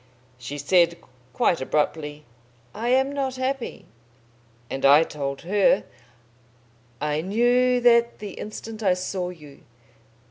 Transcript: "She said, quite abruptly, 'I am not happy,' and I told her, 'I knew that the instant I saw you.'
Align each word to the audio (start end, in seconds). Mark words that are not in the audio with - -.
"She 0.39 0.57
said, 0.57 0.97
quite 1.31 1.61
abruptly, 1.61 2.25
'I 2.73 2.89
am 2.89 3.11
not 3.13 3.35
happy,' 3.35 3.85
and 4.67 4.83
I 4.83 5.03
told 5.03 5.41
her, 5.41 5.83
'I 6.99 7.21
knew 7.21 7.79
that 7.81 8.17
the 8.17 8.31
instant 8.31 8.81
I 8.81 8.95
saw 8.95 9.29
you.' 9.29 9.59